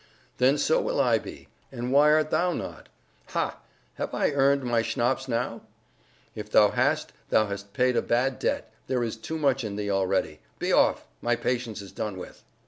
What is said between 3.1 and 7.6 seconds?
Ha! have I earned my schnapps now?" "If thou hast, thou